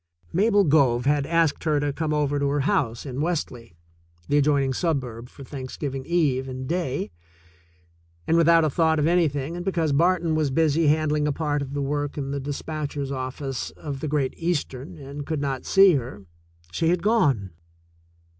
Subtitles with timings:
[0.33, 3.73] Mabel Gove had asked her to come over to her house in Westleigh,
[4.27, 7.11] the adjoining suburb, for Thanks giving eve and day,
[8.25, 10.49] and without a thought of any I40 THE SECOND CHOICE thing, and because Barton was
[10.49, 14.97] busy handling a part of the work in the despatcher's office of the Great Eastern
[14.97, 16.25] and could not see her,
[16.71, 17.51] she had gone.